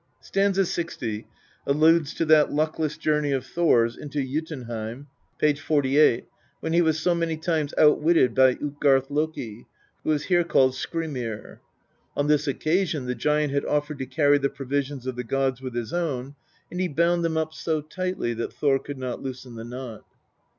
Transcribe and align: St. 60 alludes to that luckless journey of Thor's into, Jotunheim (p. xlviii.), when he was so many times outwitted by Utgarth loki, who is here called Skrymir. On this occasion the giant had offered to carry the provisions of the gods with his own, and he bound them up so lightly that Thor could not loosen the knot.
St. 0.19 0.55
60 0.55 1.27
alludes 1.67 2.15
to 2.15 2.25
that 2.25 2.51
luckless 2.51 2.97
journey 2.97 3.31
of 3.33 3.45
Thor's 3.45 3.95
into, 3.95 4.23
Jotunheim 4.23 5.05
(p. 5.37 5.53
xlviii.), 5.53 6.23
when 6.59 6.73
he 6.73 6.81
was 6.81 6.99
so 6.99 7.13
many 7.13 7.37
times 7.37 7.71
outwitted 7.77 8.33
by 8.33 8.55
Utgarth 8.55 9.11
loki, 9.11 9.67
who 10.03 10.09
is 10.09 10.23
here 10.23 10.43
called 10.43 10.71
Skrymir. 10.73 11.59
On 12.17 12.25
this 12.25 12.47
occasion 12.47 13.05
the 13.05 13.13
giant 13.13 13.53
had 13.53 13.63
offered 13.65 13.99
to 13.99 14.07
carry 14.07 14.39
the 14.39 14.49
provisions 14.49 15.05
of 15.05 15.15
the 15.15 15.23
gods 15.23 15.61
with 15.61 15.75
his 15.75 15.93
own, 15.93 16.33
and 16.71 16.79
he 16.81 16.87
bound 16.87 17.23
them 17.23 17.37
up 17.37 17.53
so 17.53 17.85
lightly 17.95 18.33
that 18.33 18.51
Thor 18.53 18.79
could 18.79 18.97
not 18.97 19.21
loosen 19.21 19.53
the 19.53 19.63
knot. 19.65 20.03